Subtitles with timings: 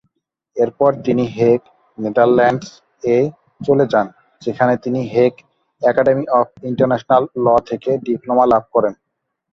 [0.57, 1.59] এর পরে তিনি হেগ,
[1.97, 3.17] নেদারল্যান্ডস-এ
[3.63, 4.07] চলে যান
[4.41, 5.33] যেখানে তিনি Hague
[5.81, 8.93] academy of international law থেকে ডিপ্লোমা লাভ করেন।